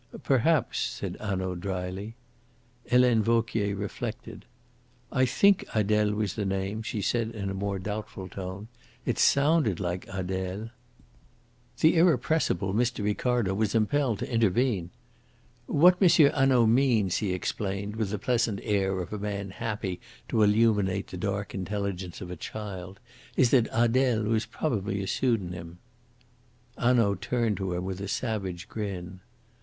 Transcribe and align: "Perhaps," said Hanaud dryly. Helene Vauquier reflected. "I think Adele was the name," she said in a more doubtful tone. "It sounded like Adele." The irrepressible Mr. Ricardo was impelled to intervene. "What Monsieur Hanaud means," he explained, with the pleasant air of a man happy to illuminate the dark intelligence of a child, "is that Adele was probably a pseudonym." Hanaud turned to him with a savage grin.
"Perhaps," 0.23 0.79
said 0.79 1.15
Hanaud 1.21 1.57
dryly. 1.61 2.15
Helene 2.89 3.21
Vauquier 3.21 3.75
reflected. 3.75 4.45
"I 5.11 5.27
think 5.27 5.63
Adele 5.75 6.15
was 6.15 6.33
the 6.33 6.43
name," 6.43 6.81
she 6.81 7.03
said 7.03 7.29
in 7.35 7.51
a 7.51 7.53
more 7.53 7.77
doubtful 7.77 8.27
tone. 8.27 8.67
"It 9.05 9.19
sounded 9.19 9.79
like 9.79 10.07
Adele." 10.11 10.71
The 11.81 11.97
irrepressible 11.97 12.73
Mr. 12.73 13.03
Ricardo 13.03 13.53
was 13.53 13.75
impelled 13.75 14.17
to 14.17 14.31
intervene. 14.33 14.89
"What 15.67 16.01
Monsieur 16.01 16.31
Hanaud 16.31 16.65
means," 16.65 17.17
he 17.17 17.31
explained, 17.31 17.95
with 17.95 18.09
the 18.09 18.17
pleasant 18.17 18.59
air 18.63 19.01
of 19.01 19.13
a 19.13 19.19
man 19.19 19.51
happy 19.51 19.99
to 20.29 20.41
illuminate 20.41 21.09
the 21.09 21.17
dark 21.17 21.53
intelligence 21.53 22.21
of 22.21 22.31
a 22.31 22.35
child, 22.35 22.99
"is 23.37 23.51
that 23.51 23.67
Adele 23.71 24.23
was 24.23 24.47
probably 24.47 25.03
a 25.03 25.05
pseudonym." 25.05 25.77
Hanaud 26.75 27.21
turned 27.21 27.57
to 27.57 27.73
him 27.73 27.85
with 27.85 28.01
a 28.01 28.07
savage 28.07 28.67
grin. 28.67 29.19